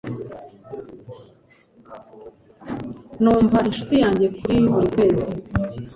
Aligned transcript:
Numva 3.21 3.57
inshuti 3.69 3.95
yanjye 4.03 4.25
buri 4.71 4.85
kwezi 4.93 5.29